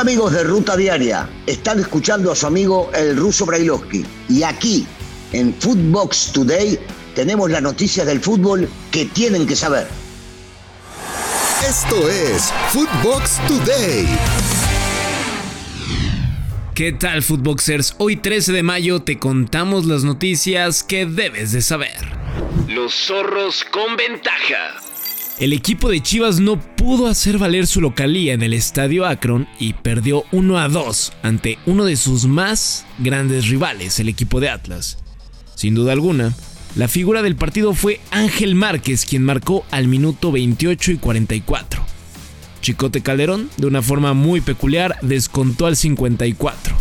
[0.00, 4.86] Hola amigos de Ruta Diaria, están escuchando a su amigo el ruso Brailovsky y aquí
[5.34, 6.78] en Footbox Today
[7.14, 9.86] tenemos las noticias del fútbol que tienen que saber.
[11.68, 14.06] Esto es Footbox Today.
[16.74, 17.94] ¿Qué tal Footboxers?
[17.98, 21.98] Hoy 13 de mayo te contamos las noticias que debes de saber.
[22.68, 24.89] Los zorros con ventaja.
[25.40, 29.72] El equipo de Chivas no pudo hacer valer su localía en el estadio Akron y
[29.72, 34.98] perdió 1 a 2 ante uno de sus más grandes rivales, el equipo de Atlas.
[35.54, 36.34] Sin duda alguna,
[36.76, 41.86] la figura del partido fue Ángel Márquez, quien marcó al minuto 28 y 44.
[42.60, 46.76] Chicote Calderón, de una forma muy peculiar, descontó al 54.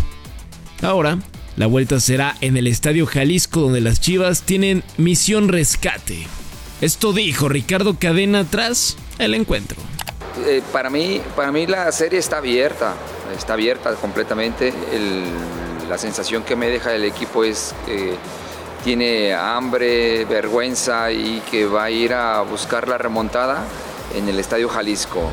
[0.81, 1.17] Ahora,
[1.55, 6.27] la vuelta será en el Estadio Jalisco donde las Chivas tienen misión rescate.
[6.81, 9.77] Esto dijo Ricardo Cadena tras el encuentro.
[10.45, 12.93] Eh, para, mí, para mí la serie está abierta,
[13.37, 14.73] está abierta completamente.
[15.89, 18.15] la sensación que me deja el equipo es que
[18.85, 23.65] tiene hambre, vergüenza y que va a ir a buscar la remontada
[24.15, 25.29] en el Estadio Jalisco.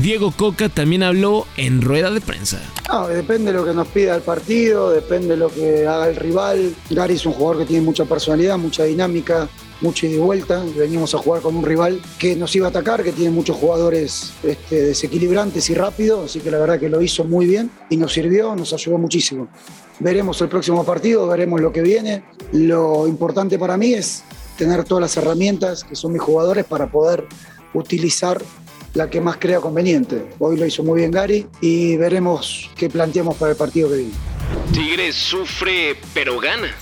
[0.00, 2.60] Diego Coca también habló en rueda de prensa.
[2.88, 6.16] No, depende de lo que nos pida el partido, depende de lo que haga el
[6.16, 6.74] rival.
[6.90, 9.48] Gary es un jugador que tiene mucha personalidad, mucha dinámica,
[9.80, 10.62] mucha ida y vuelta.
[10.76, 14.32] Venimos a jugar con un rival que nos iba a atacar, que tiene muchos jugadores
[14.42, 18.12] este, desequilibrantes y rápidos, así que la verdad que lo hizo muy bien y nos
[18.12, 19.48] sirvió, nos ayudó muchísimo.
[20.00, 22.24] Veremos el próximo partido, veremos lo que viene.
[22.52, 24.24] Lo importante para mí es
[24.56, 27.26] tener todas las herramientas que son mis jugadores para poder
[27.74, 28.40] utilizar
[28.94, 30.24] la que más crea conveniente.
[30.38, 34.12] Hoy lo hizo muy bien Gary y veremos qué planteamos para el partido que viene.
[34.72, 36.72] Tigres sufre pero gana.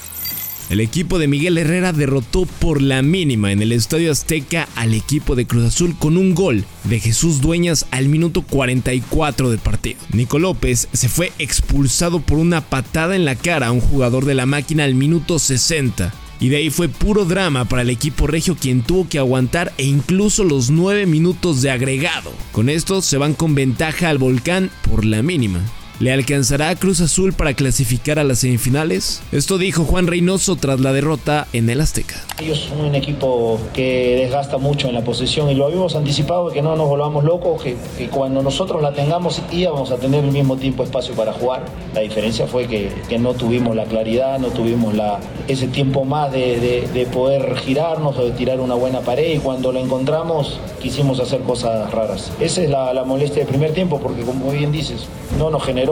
[0.73, 5.37] El equipo de Miguel Herrera derrotó por la mínima en el Estadio Azteca al equipo
[5.37, 10.01] de Cruz Azul con un gol de Jesús Dueñas al minuto 44 del partido.
[10.15, 14.33] Nico López se fue expulsado por una patada en la cara a un jugador de
[14.33, 16.15] la máquina al minuto 60.
[16.41, 19.85] Y de ahí fue puro drama para el equipo regio quien tuvo que aguantar e
[19.85, 22.33] incluso los 9 minutos de agregado.
[22.51, 25.61] Con esto se van con ventaja al volcán por la mínima.
[26.03, 29.23] ¿Le alcanzará a Cruz Azul para clasificar a las semifinales?
[29.31, 32.17] Esto dijo Juan Reynoso tras la derrota en el Azteca.
[32.41, 36.61] Ellos son un equipo que desgasta mucho en la posesión y lo habíamos anticipado que
[36.61, 37.77] no nos volvamos locos, que,
[38.09, 41.67] cuando nosotros la tengamos íbamos a tener el mismo tiempo espacio para jugar.
[41.95, 42.91] La diferencia fue que,
[43.21, 48.33] no tuvimos la claridad, no tuvimos la, ese tiempo más de, poder girarnos o de
[48.33, 52.33] tirar una buena pared y cuando lo encontramos quisimos hacer cosas raras.
[52.41, 55.07] Esa es la, la molestia del primer tiempo porque como bien dices,
[55.39, 55.92] no nos generó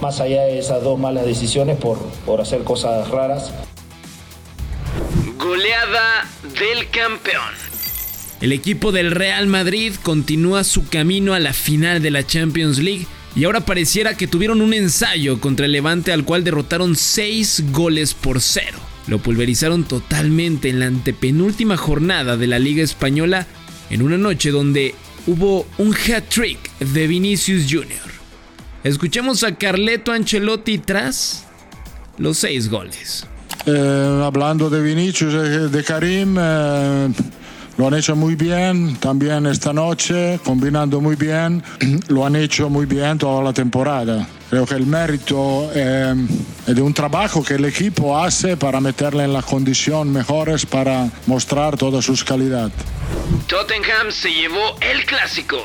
[0.00, 3.52] más allá de esas dos malas decisiones por, por hacer cosas raras.
[5.38, 6.26] Goleada
[6.58, 7.54] del campeón.
[8.40, 13.06] El equipo del Real Madrid continúa su camino a la final de la Champions League
[13.36, 18.14] y ahora pareciera que tuvieron un ensayo contra el Levante al cual derrotaron 6 goles
[18.14, 18.78] por 0.
[19.06, 23.46] Lo pulverizaron totalmente en la antepenúltima jornada de la Liga Española
[23.90, 24.94] en una noche donde
[25.26, 28.19] hubo un hat-trick de Vinicius Jr.
[28.82, 31.44] Escuchemos a Carleto Ancelotti tras
[32.16, 33.26] los seis goles.
[33.66, 37.08] Eh, hablando de Vinicius, eh, de Karim, eh,
[37.76, 41.62] lo han hecho muy bien también esta noche, combinando muy bien,
[42.08, 44.26] lo han hecho muy bien toda la temporada.
[44.48, 49.32] Creo que el mérito es de un trabajo que el equipo hace para meterle en
[49.34, 52.72] las condiciones mejores para mostrar todas sus calidades.
[53.46, 55.58] Tottenham se llevó el clásico.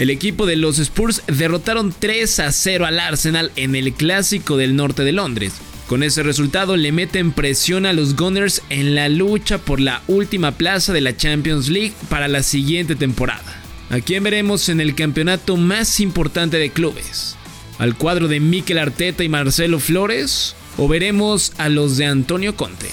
[0.00, 4.74] El equipo de los Spurs derrotaron 3 a 0 al Arsenal en el clásico del
[4.74, 5.52] norte de Londres.
[5.88, 10.52] Con ese resultado le meten presión a los Gunners en la lucha por la última
[10.52, 13.62] plaza de la Champions League para la siguiente temporada.
[13.90, 17.36] ¿A quién veremos en el campeonato más importante de clubes?
[17.78, 20.56] ¿Al cuadro de Mikel Arteta y Marcelo Flores?
[20.78, 22.90] ¿O veremos a los de Antonio Conte?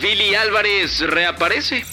[0.00, 1.84] Billy Álvarez reaparece.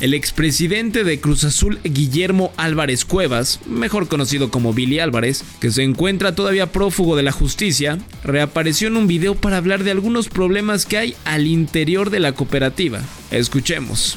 [0.00, 5.82] El expresidente de Cruz Azul, Guillermo Álvarez Cuevas, mejor conocido como Billy Álvarez, que se
[5.82, 10.86] encuentra todavía prófugo de la justicia, reapareció en un video para hablar de algunos problemas
[10.86, 13.00] que hay al interior de la cooperativa.
[13.30, 14.16] Escuchemos.